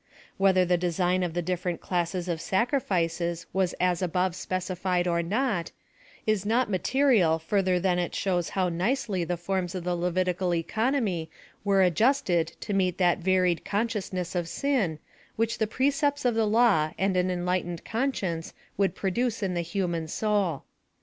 [0.37, 5.21] Whether the desiorn of the different classes of sacri fices was as above specified or
[5.21, 5.71] not,
[6.25, 11.29] is not material further than it shows how nicely the forms of the Levitical economy
[11.63, 14.97] were adjusted to meet that vari ed consciousness of sin,
[15.35, 20.07] which the precepts of the law and an enlightened conscience would produce in the human
[20.07, 20.63] soul.